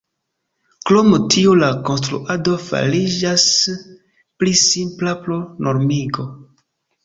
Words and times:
Krom 0.89 1.11
tio 1.35 1.53
la 1.63 1.69
konstruado 1.89 2.57
fariĝas 2.69 3.47
pli 4.41 4.57
simpla 4.65 5.17
pro 5.25 5.41
normigo. 5.71 6.31